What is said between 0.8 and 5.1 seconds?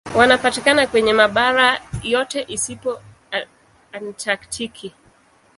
kwenye mabara yote isipokuwa Antaktiki.